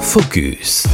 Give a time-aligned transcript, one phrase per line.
[0.00, 0.86] Focus.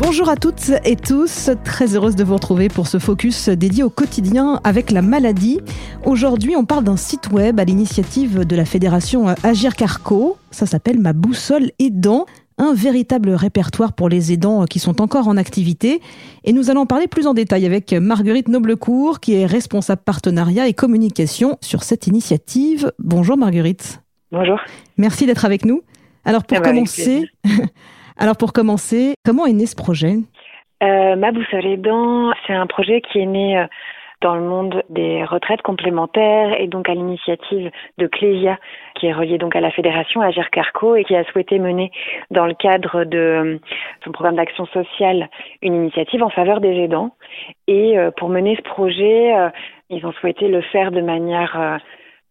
[0.00, 3.90] Bonjour à toutes et tous, très heureuse de vous retrouver pour ce focus dédié au
[3.90, 5.60] quotidien avec la maladie.
[6.04, 10.36] Aujourd'hui, on parle d'un site web à l'initiative de la fédération Agir Carco.
[10.50, 12.26] Ça s'appelle Ma boussole aidant,
[12.58, 16.00] un véritable répertoire pour les aidants qui sont encore en activité.
[16.44, 20.74] Et nous allons parler plus en détail avec Marguerite Noblecourt, qui est responsable partenariat et
[20.74, 22.92] communication sur cette initiative.
[22.98, 24.02] Bonjour Marguerite.
[24.30, 24.60] Bonjour.
[24.98, 25.82] Merci d'être avec nous.
[26.24, 27.24] Alors pour bah, avec commencer,
[28.18, 30.16] alors pour commencer, comment est né ce projet?
[30.82, 33.66] Euh, Ma boussole aidant, c'est un projet qui est né euh,
[34.20, 38.58] dans le monde des retraites complémentaires et donc à l'initiative de Clésia,
[38.96, 41.90] qui est reliée donc à la fédération Agir Carco et qui a souhaité mener
[42.30, 43.58] dans le cadre de euh,
[44.04, 45.28] son programme d'action sociale
[45.60, 47.14] une initiative en faveur des aidants.
[47.68, 49.32] Et pour mener ce projet,
[49.90, 51.80] ils ont souhaité le faire de manière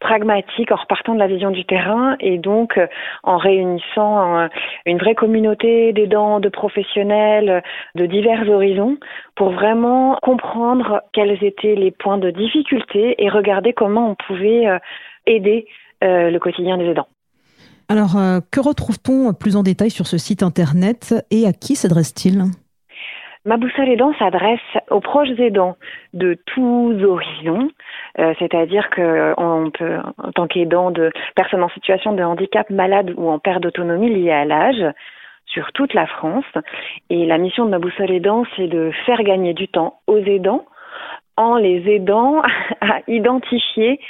[0.02, 2.86] pragmatique en repartant de la vision du terrain et donc euh,
[3.22, 4.48] en réunissant
[4.84, 7.60] une vraie communauté d'aidants, de professionnels euh,
[7.94, 8.98] de divers horizons
[9.36, 14.78] pour vraiment comprendre quels étaient les points de difficulté et regarder comment on pouvait euh,
[15.26, 15.66] aider
[16.04, 17.06] le quotidien des aidants.
[17.88, 18.16] Alors,
[18.50, 22.42] que retrouve-t-on plus en détail sur ce site internet et à qui s'adresse-t-il?
[23.44, 25.76] Ma boussole aidant s'adresse aux proches aidants
[26.14, 27.70] de tous horizons,
[28.20, 33.12] euh, c'est-à-dire que on peut, en tant qu'aidant de personnes en situation de handicap, malades
[33.16, 34.84] ou en perte d'autonomie liée à l'âge,
[35.46, 36.44] sur toute la France.
[37.10, 40.64] Et la mission de ma boussole aidant, c'est de faire gagner du temps aux aidants
[41.36, 42.42] en les aidant
[42.80, 44.00] à identifier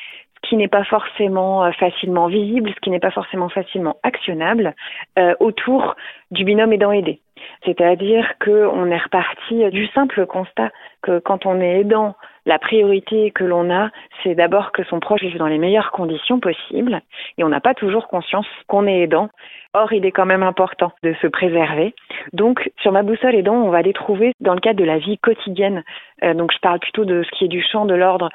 [0.44, 4.74] ce qui n'est pas forcément euh, facilement visible, ce qui n'est pas forcément facilement actionnable
[5.18, 5.94] euh, autour
[6.30, 7.20] du binôme aidant-aidé.
[7.64, 10.70] C'est-à-dire qu'on est reparti du simple constat
[11.02, 13.90] que quand on est aidant, la priorité que l'on a,
[14.22, 17.00] c'est d'abord que son proche vive dans les meilleures conditions possibles,
[17.38, 19.28] et on n'a pas toujours conscience qu'on est aidant.
[19.74, 21.94] Or, il est quand même important de se préserver.
[22.32, 25.18] Donc, sur ma boussole aidant, on va les trouver dans le cadre de la vie
[25.18, 25.82] quotidienne.
[26.24, 28.28] Euh, donc, je parle plutôt de ce qui est du champ de l'ordre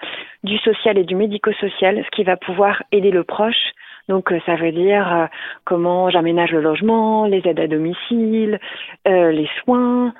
[0.44, 3.74] du social et du médico-social, ce qui va pouvoir aider le proche
[4.08, 5.26] donc euh, ça veut dire euh,
[5.66, 8.60] comment j'aménage le logement, les aides à domicile,
[9.08, 10.14] euh, les soins,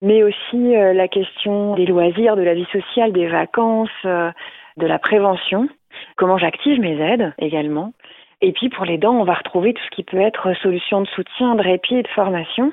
[0.00, 4.32] mais aussi la question des loisirs, de la vie sociale, des vacances, de
[4.76, 5.68] la prévention,
[6.16, 7.92] comment j'active mes aides également.
[8.40, 11.06] Et puis pour les dents, on va retrouver tout ce qui peut être solution de
[11.06, 12.72] soutien, de répit et de formation.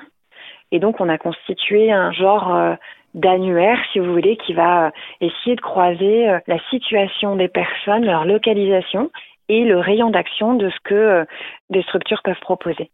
[0.72, 2.76] Et donc on a constitué un genre
[3.14, 9.12] d'annuaire, si vous voulez, qui va essayer de croiser la situation des personnes, leur localisation
[9.50, 11.24] et le rayon d'action de ce que euh,
[11.70, 12.90] des structures peuvent proposer.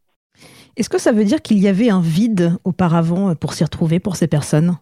[0.76, 4.00] Est-ce que ça veut dire qu'il y avait un vide auparavant euh, pour s'y retrouver
[4.00, 4.76] pour ces personnes?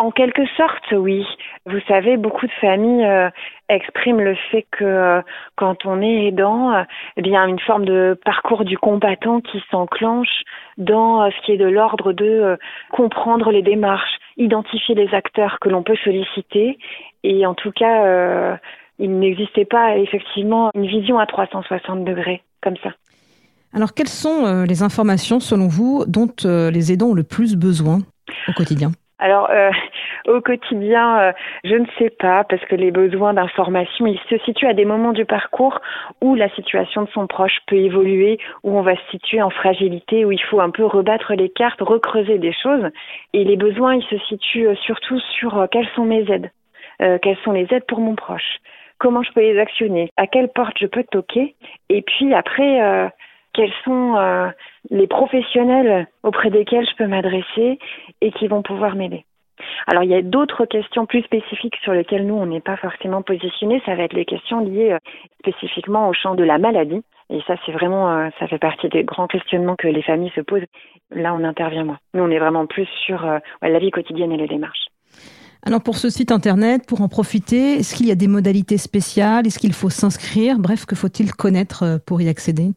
[0.00, 1.26] En quelque sorte, oui.
[1.66, 3.28] Vous savez, beaucoup de familles euh,
[3.68, 5.20] expriment le fait que euh,
[5.56, 6.84] quand on est aidant, euh,
[7.18, 10.42] eh bien, une forme de parcours du combattant qui s'enclenche
[10.78, 12.56] dans ce qui est de l'ordre de
[12.92, 16.78] comprendre les démarches, identifier les acteurs que l'on peut solliciter.
[17.22, 18.58] Et en tout cas,
[19.00, 22.90] il n'existait pas effectivement une vision à 360 degrés comme ça.
[23.72, 27.56] Alors, quelles sont euh, les informations, selon vous, dont euh, les aidants ont le plus
[27.56, 27.98] besoin
[28.48, 28.90] au quotidien?
[29.20, 29.70] Alors, euh,
[30.28, 34.66] au quotidien, euh, je ne sais pas, parce que les besoins d'information, ils se situent
[34.66, 35.78] à des moments du parcours
[36.20, 40.24] où la situation de son proche peut évoluer, où on va se situer en fragilité,
[40.24, 42.88] où il faut un peu rebattre les cartes, recreuser des choses.
[43.34, 46.50] Et les besoins, ils se situent surtout sur euh, quelles sont mes aides,
[47.22, 48.58] quelles sont les aides pour mon proche,
[49.00, 51.56] comment je peux les actionner, à quelle porte je peux toquer,
[51.88, 53.08] et puis après, euh,
[53.52, 54.48] quels sont euh,
[54.90, 57.78] les professionnels auprès desquels je peux m'adresser
[58.20, 59.24] et qui vont pouvoir m'aider.
[59.86, 63.22] Alors il y a d'autres questions plus spécifiques sur lesquelles nous on n'est pas forcément
[63.22, 63.82] positionnés.
[63.84, 64.98] Ça va être les questions liées euh,
[65.40, 67.02] spécifiquement au champ de la maladie.
[67.30, 70.40] Et ça c'est vraiment, euh, ça fait partie des grands questionnements que les familles se
[70.40, 70.64] posent.
[71.10, 71.98] Là on intervient moins.
[72.14, 74.89] Nous on est vraiment plus sur euh, la vie quotidienne et les démarches.
[75.62, 79.46] Alors, pour ce site internet, pour en profiter, est-ce qu'il y a des modalités spéciales?
[79.46, 80.58] Est-ce qu'il faut s'inscrire?
[80.58, 82.70] Bref, que faut-il connaître euh, pour y accéder?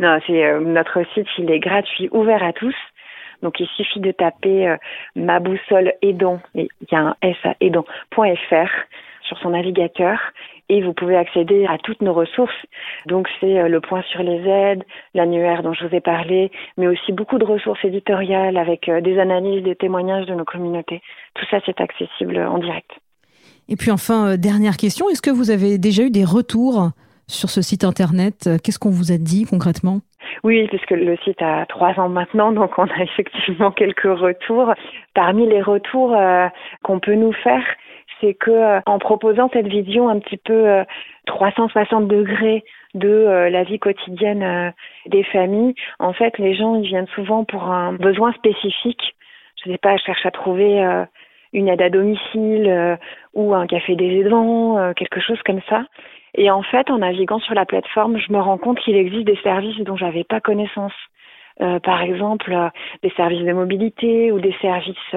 [0.00, 2.74] Non, c'est euh, notre site, il est gratuit, ouvert à tous.
[3.42, 4.76] Donc il suffit de taper euh,
[5.16, 8.70] ma boussole aidant, il y a un S à aidant.fr
[9.22, 10.18] sur son navigateur
[10.68, 12.54] et vous pouvez accéder à toutes nos ressources.
[13.06, 14.84] Donc c'est euh, le point sur les aides,
[15.14, 19.18] l'annuaire dont je vous ai parlé, mais aussi beaucoup de ressources éditoriales avec euh, des
[19.18, 21.02] analyses, des témoignages de nos communautés.
[21.34, 22.90] Tout ça c'est accessible en direct.
[23.68, 26.90] Et puis enfin, euh, dernière question, est-ce que vous avez déjà eu des retours
[27.26, 28.48] sur ce site internet?
[28.62, 30.00] Qu'est-ce qu'on vous a dit concrètement?
[30.44, 34.72] Oui, puisque le site a trois ans maintenant, donc on a effectivement quelques retours.
[35.14, 36.48] Parmi les retours euh,
[36.82, 37.64] qu'on peut nous faire,
[38.22, 40.84] c'est que euh, en proposant cette vision un petit peu euh,
[41.26, 42.64] 360 degrés
[42.94, 44.70] de euh, la vie quotidienne euh,
[45.06, 45.74] des familles.
[45.98, 49.14] En fait, les gens ils viennent souvent pour un besoin spécifique.
[49.62, 51.04] Je ne sais pas, je cherche à trouver euh,
[51.52, 52.98] une aide à domicile
[53.34, 55.84] ou un café des aidants, quelque chose comme ça.
[56.34, 59.38] Et en fait, en naviguant sur la plateforme, je me rends compte qu'il existe des
[59.42, 60.94] services dont j'avais pas connaissance.
[61.58, 62.56] par exemple,
[63.02, 65.14] des services de mobilité ou des services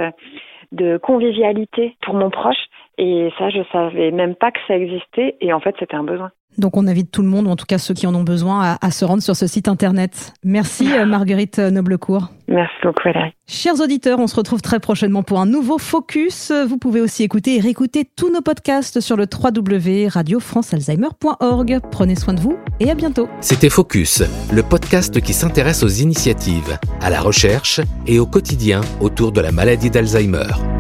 [0.72, 2.66] de convivialité pour mon proche.
[2.98, 5.36] Et ça, je savais même pas que ça existait.
[5.42, 6.32] Et en fait, c'était un besoin.
[6.57, 8.78] Donc on invite tout le monde, ou en tout cas ceux qui en ont besoin,
[8.81, 10.34] à, se rendre sur ce site internet.
[10.44, 12.30] Merci euh, Marguerite Noblecourt.
[12.48, 13.34] Merci beaucoup Valérie.
[13.48, 16.52] Chers auditeurs, on se retrouve très prochainement pour un nouveau Focus.
[16.68, 21.80] Vous pouvez aussi écouter et réécouter tous nos podcasts sur le www.radiofrancealzheimer.org.
[21.92, 23.28] Prenez soin de vous et à bientôt.
[23.42, 29.31] C'était Focus, le podcast qui s'intéresse aux initiatives, à la recherche et au quotidien autour
[29.31, 30.75] de la maladie d'Alzheimer.